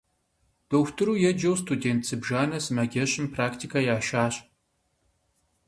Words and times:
Дохутыру 0.69 1.13
еджэу 1.29 1.55
студент 1.63 2.01
зыбжанэ 2.09 2.57
сымаджэщым 2.61 3.25
практикэ 3.35 3.79
яшащ. 3.95 4.35